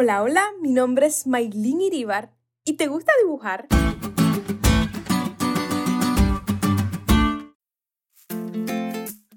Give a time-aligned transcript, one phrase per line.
[0.00, 2.30] Hola, hola, mi nombre es Maylin Iribar
[2.64, 3.66] y ¿te gusta dibujar?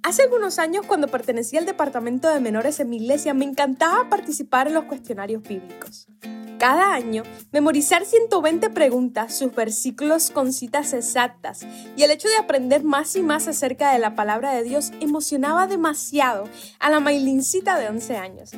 [0.04, 4.68] Hace algunos años, cuando pertenecía al departamento de menores en mi iglesia, me encantaba participar
[4.68, 6.08] en los cuestionarios bíblicos.
[6.62, 11.66] Cada año, memorizar 120 preguntas, sus versículos con citas exactas
[11.98, 15.66] y el hecho de aprender más y más acerca de la palabra de Dios emocionaba
[15.66, 16.44] demasiado
[16.78, 18.52] a la Maylincita de 11 años.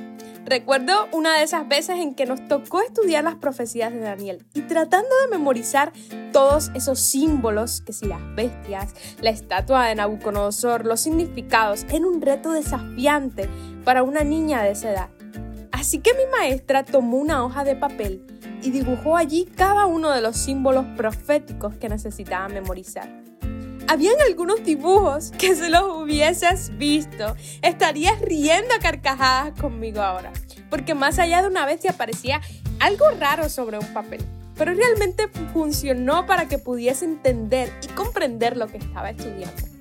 [0.44, 4.64] Recuerdo una de esas veces en que nos tocó estudiar las profecías de Daniel y
[4.64, 5.94] tratando de memorizar
[6.33, 12.22] todos esos símbolos, que si las bestias, la estatua de Nabucodonosor, los significados, era un
[12.22, 13.47] reto desafiante
[13.86, 15.22] para una niña de esa edad.
[15.83, 18.25] Así que mi maestra tomó una hoja de papel
[18.61, 23.10] y dibujó allí cada uno de los símbolos proféticos que necesitaba memorizar.
[23.89, 30.32] Habían algunos dibujos que si los hubieses visto, estarías riendo a carcajadas conmigo ahora,
[30.69, 32.39] porque más allá de una bestia parecía
[32.80, 34.23] algo raro sobre un papel,
[34.55, 39.73] pero realmente funcionó para que pudiese entender y comprender lo que estaba estudiando.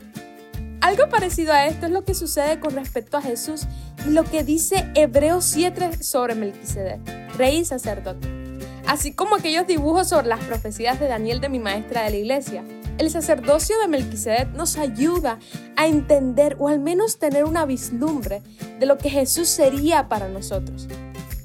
[0.81, 3.69] Algo parecido a esto es lo que sucede con respecto a Jesús
[4.07, 7.01] lo que dice Hebreos 7 sobre Melquisedec,
[7.37, 8.29] rey y sacerdote.
[8.87, 12.65] Así como aquellos dibujos sobre las profecías de Daniel de mi maestra de la iglesia,
[12.99, 15.39] el sacerdocio de Melquisedec nos ayuda
[15.77, 18.43] a entender o al menos tener una vislumbre
[18.79, 20.89] de lo que Jesús sería para nosotros.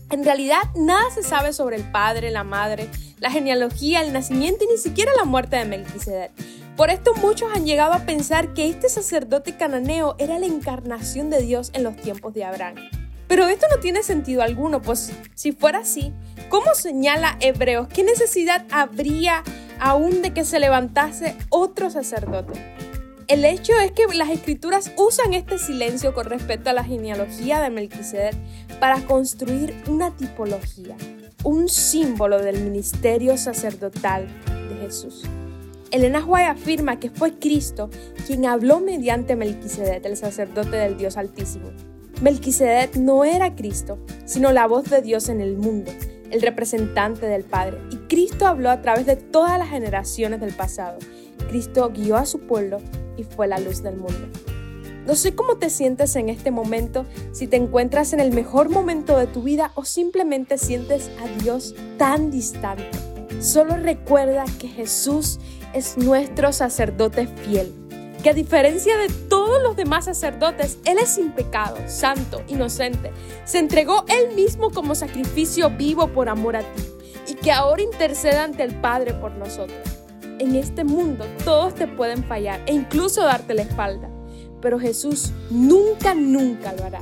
[0.10, 4.74] En realidad, nada se sabe sobre el padre, la madre, la genealogía, el nacimiento y
[4.74, 6.32] ni siquiera la muerte de Melquisedec.
[6.78, 11.42] Por esto muchos han llegado a pensar que este sacerdote cananeo era la encarnación de
[11.42, 12.75] Dios en los tiempos de Abraham.
[13.28, 16.14] Pero esto no tiene sentido alguno, pues si fuera así,
[16.48, 17.89] ¿cómo señala Hebreos?
[17.89, 19.44] ¿Qué necesidad habría
[19.80, 22.53] aún de que se levantase otro sacerdote.
[23.28, 27.70] El hecho es que las escrituras usan este silencio con respecto a la genealogía de
[27.70, 28.36] Melquisedec
[28.80, 30.95] para construir una tipología,
[31.44, 34.28] un símbolo del ministerio sacerdotal
[34.70, 35.23] de Jesús.
[35.92, 37.90] Elena White afirma que fue Cristo
[38.26, 41.70] quien habló mediante Melquisedec, el sacerdote del Dios Altísimo.
[42.22, 45.92] Melquisedec no era Cristo, sino la voz de Dios en el mundo,
[46.30, 47.80] el representante del Padre.
[47.92, 50.98] Y Cristo habló a través de todas las generaciones del pasado.
[51.48, 52.80] Cristo guió a su pueblo
[53.16, 54.28] y fue la luz del mundo.
[55.06, 59.17] No sé cómo te sientes en este momento, si te encuentras en el mejor momento
[59.17, 62.92] de tu vida o simplemente sientes a Dios tan distante.
[63.40, 65.40] Solo recuerda que Jesús
[65.73, 67.73] es nuestro sacerdote fiel
[68.23, 73.11] que a diferencia de todos los demás sacerdotes, Él es sin pecado, santo, inocente.
[73.45, 76.83] Se entregó Él mismo como sacrificio vivo por amor a ti
[77.28, 79.80] y que ahora interceda ante el Padre por nosotros.
[80.39, 84.10] En este mundo todos te pueden fallar e incluso darte la espalda,
[84.61, 87.02] pero Jesús nunca, nunca lo hará.